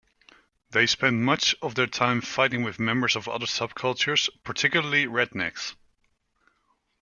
[0.71, 5.75] They spend much of their time fighting with members of other subcultures, particularly rednecks.